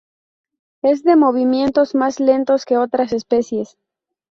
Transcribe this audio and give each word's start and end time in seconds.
Es 0.81 1.03
de 1.03 1.15
movimientos 1.15 1.93
más 1.93 2.19
lentos 2.19 2.65
que 2.65 2.75
otras 2.79 3.13
especies. 3.13 3.77